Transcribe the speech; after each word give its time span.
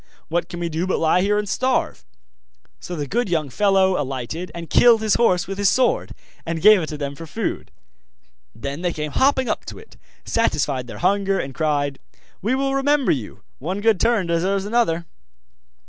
What 0.29 0.49
can 0.49 0.59
we 0.59 0.67
do, 0.67 0.87
but 0.87 0.97
lie 0.97 1.21
here 1.21 1.37
and 1.37 1.47
starve?' 1.47 2.03
So 2.79 2.95
the 2.95 3.05
good 3.05 3.29
young 3.29 3.51
fellow 3.51 4.01
alighted 4.01 4.51
and 4.55 4.67
killed 4.67 5.03
his 5.03 5.13
horse 5.13 5.45
with 5.45 5.59
his 5.59 5.69
sword, 5.69 6.15
and 6.43 6.59
gave 6.59 6.81
it 6.81 6.87
to 6.87 6.97
them 6.97 7.13
for 7.13 7.27
food. 7.27 7.69
Then 8.55 8.81
they 8.81 8.93
came 8.93 9.11
hopping 9.11 9.47
up 9.47 9.63
to 9.65 9.77
it, 9.77 9.97
satisfied 10.25 10.87
their 10.87 10.97
hunger, 11.05 11.39
and 11.39 11.53
cried: 11.53 11.99
'We 12.41 12.55
will 12.55 12.73
remember 12.73 13.11
you 13.11 13.43
one 13.59 13.79
good 13.79 13.99
turn 13.99 14.25
deserves 14.25 14.65
another! 14.65 15.05